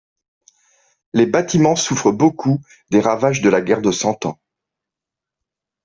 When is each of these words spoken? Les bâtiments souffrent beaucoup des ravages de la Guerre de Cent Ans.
Les 1.13 1.27
bâtiments 1.27 1.75
souffrent 1.75 2.11
beaucoup 2.11 2.59
des 2.89 3.01
ravages 3.01 3.41
de 3.43 3.49
la 3.51 3.61
Guerre 3.61 3.83
de 3.83 3.91
Cent 3.91 4.25
Ans. 4.25 4.39